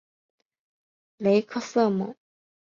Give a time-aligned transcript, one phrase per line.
[1.19, 2.15] 雷克瑟姆。